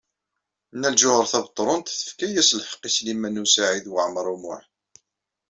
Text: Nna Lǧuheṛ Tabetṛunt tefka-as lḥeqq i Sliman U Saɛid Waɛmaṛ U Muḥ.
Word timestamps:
Nna 0.75 0.89
Lǧuheṛ 0.93 1.25
Tabetṛunt 1.31 1.93
tefka-as 1.99 2.49
lḥeqq 2.59 2.83
i 2.87 2.89
Sliman 2.95 3.41
U 3.43 3.45
Saɛid 3.53 3.85
Waɛmaṛ 3.93 4.25
U 4.33 4.37
Muḥ. 4.41 4.61